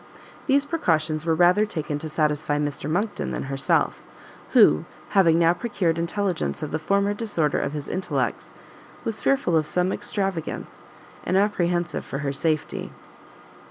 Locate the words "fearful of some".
9.21-9.91